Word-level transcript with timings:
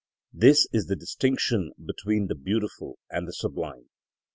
This 0.33 0.65
is 0.73 0.87
the 0.87 0.95
distinction 0.95 1.73
between 1.77 2.25
the 2.25 2.33
beautiful 2.33 2.97
and 3.11 3.27
the 3.27 3.33
sublime. 3.33 3.91